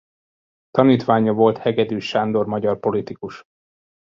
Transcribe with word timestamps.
Tanítványa 0.71 1.33
volt 1.33 1.57
Hegedüs 1.57 2.07
Sándor 2.07 2.45
magyar 2.45 2.79
politikus. 2.79 3.43